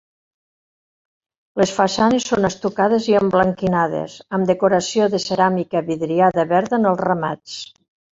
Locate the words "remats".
7.05-7.61